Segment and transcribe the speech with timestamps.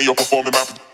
[0.00, 0.87] you're performing my.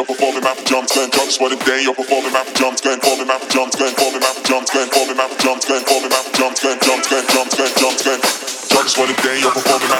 [0.00, 3.26] you're performing my jumps, then jumps for the day, you're performing my jumps, then forming
[3.26, 6.78] my jumps, then forming my jumps, then forming my jumps, then forming my jumps, then
[6.80, 8.20] jumps, then jumps, then jumps, then
[8.72, 9.99] jumps for the day, you're performing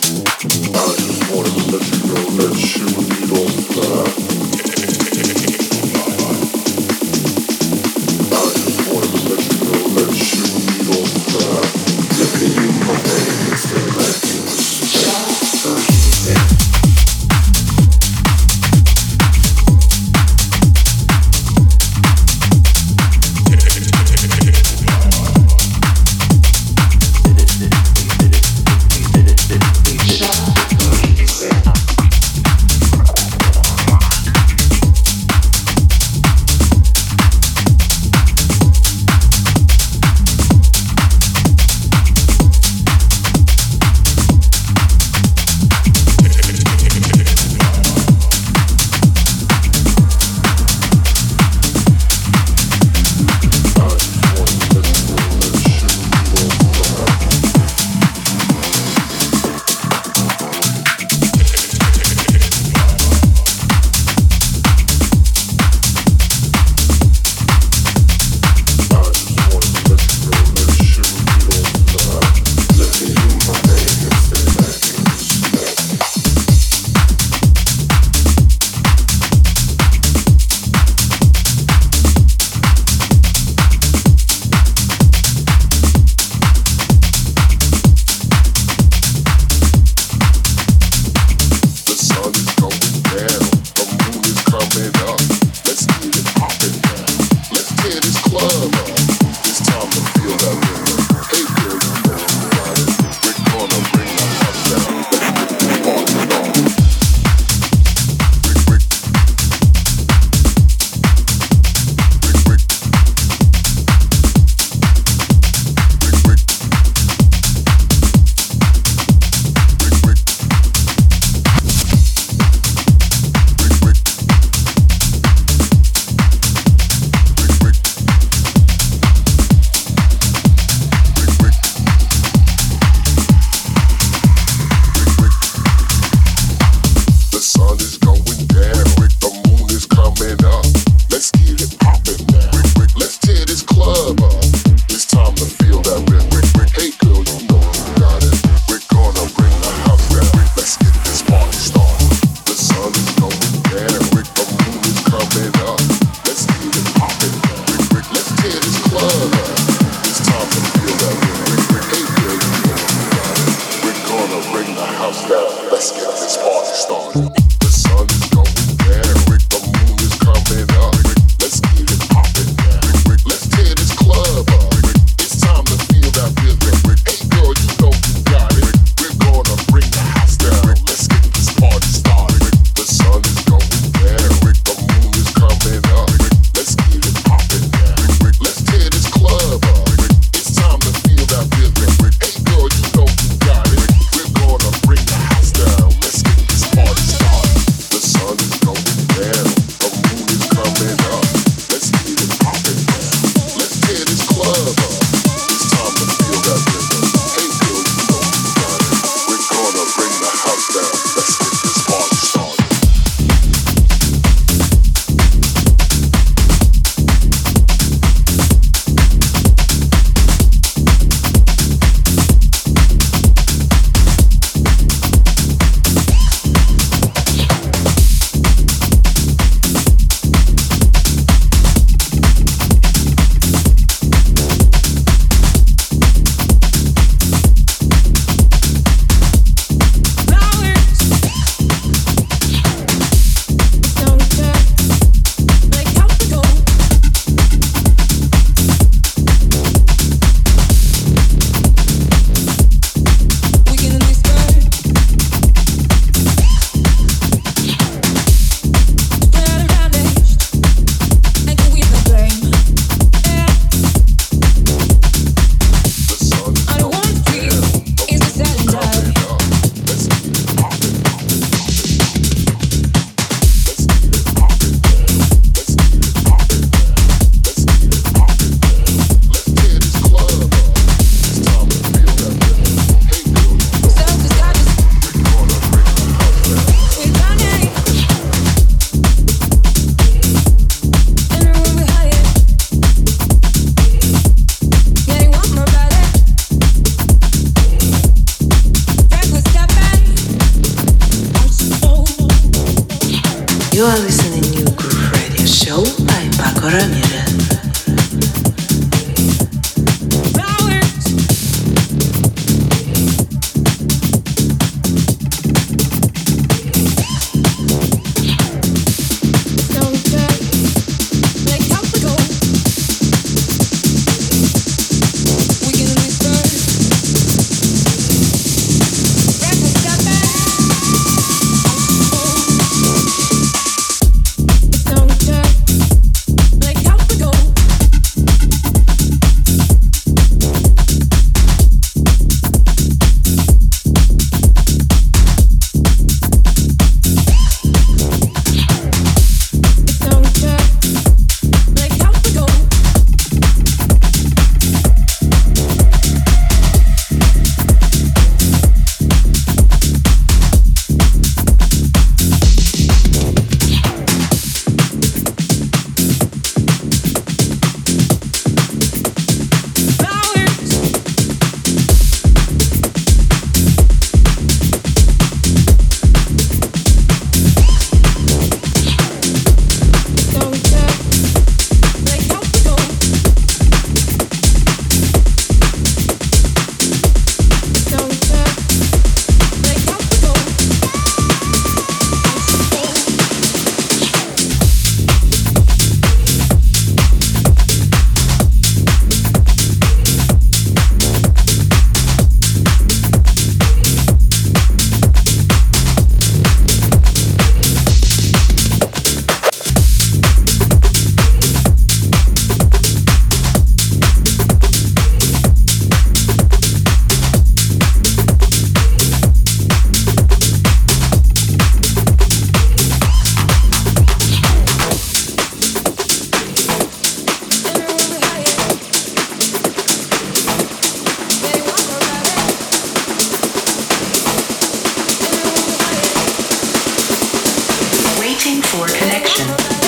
[439.23, 439.80] connection.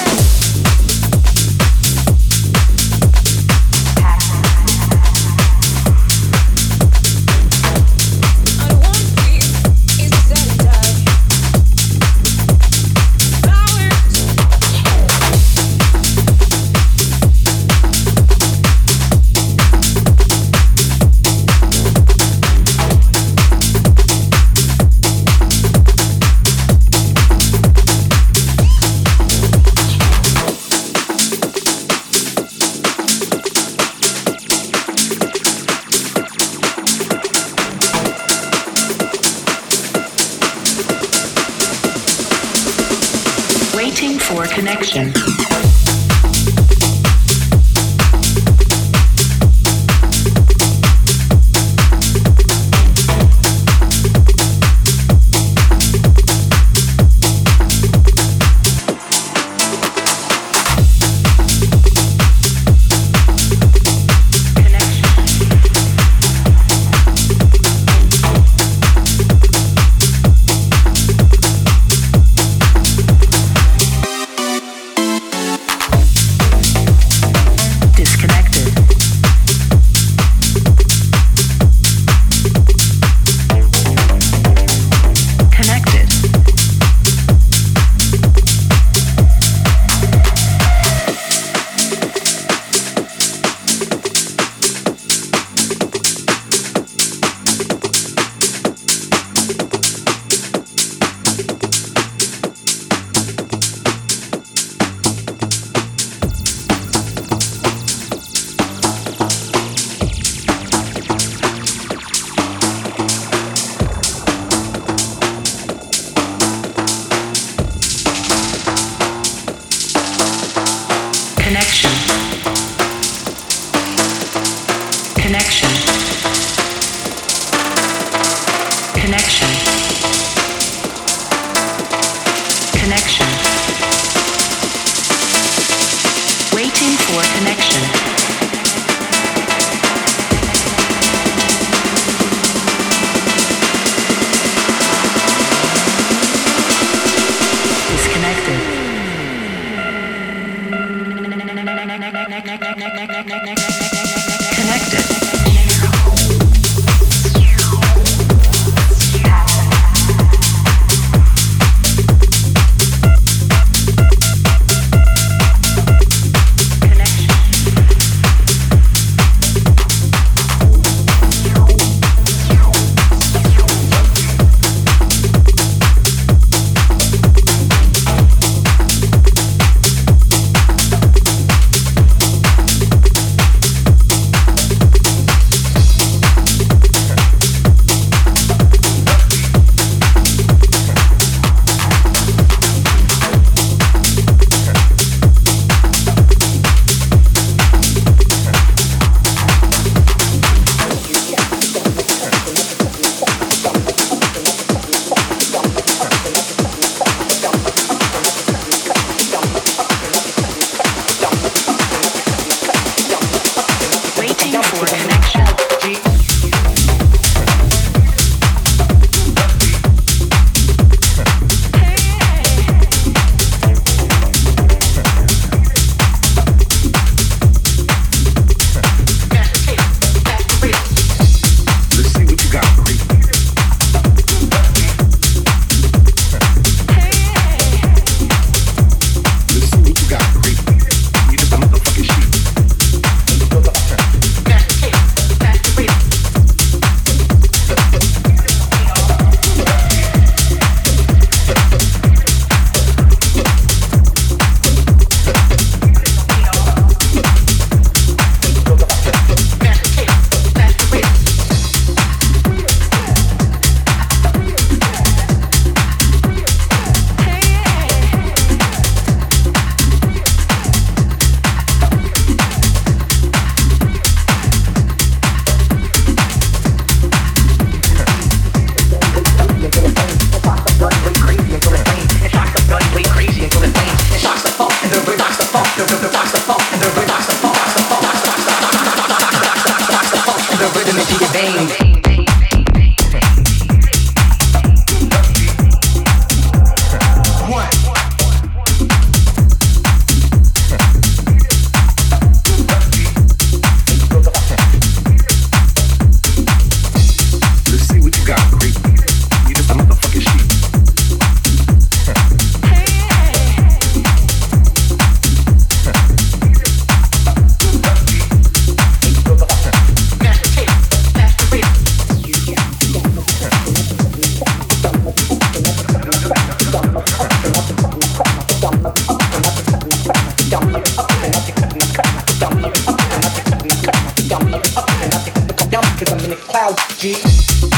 [336.97, 337.72] deep.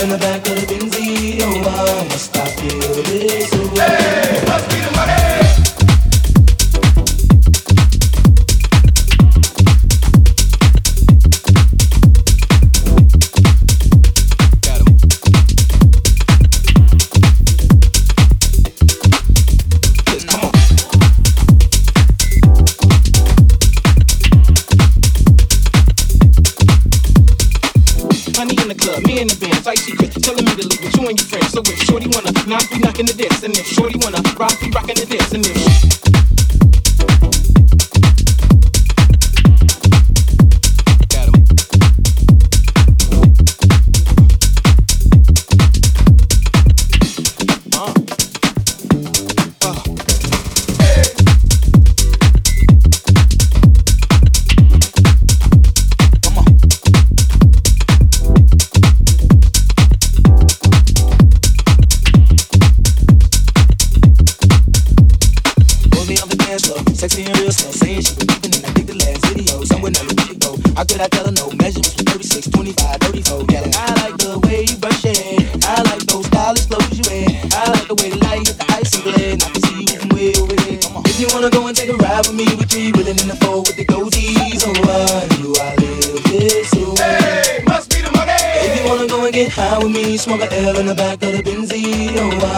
[0.00, 0.37] in the back.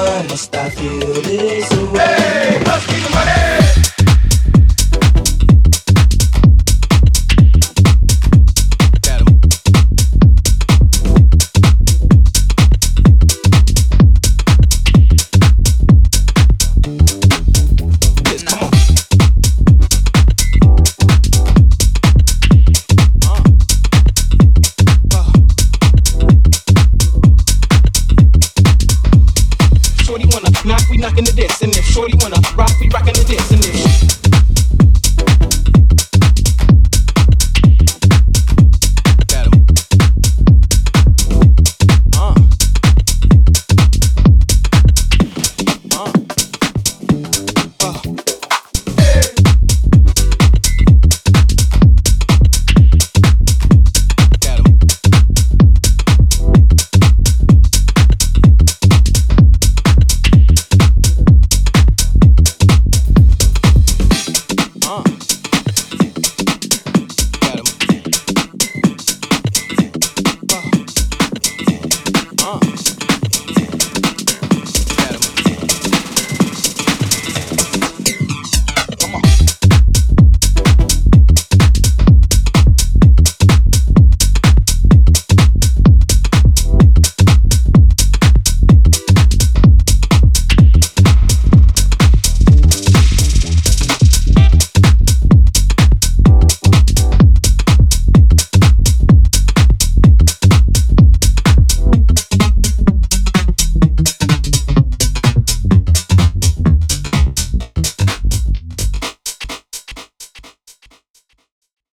[0.01, 1.98] Must I feel this way?
[1.98, 3.59] Hey, must keep the money.